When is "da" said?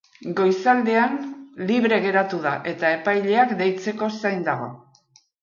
2.47-2.55